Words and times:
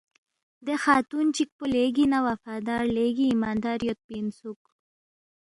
دے 0.65 0.75
خاتون 0.83 1.25
چِک 1.35 1.49
پو 1.57 1.63
لیگی 1.73 2.05
نہ 2.11 2.19
وفادار، 2.27 2.83
لیگی 2.95 3.25
ایماندار 3.29 3.77
یودپی 3.87 4.13
اِنسُوک 4.19 4.61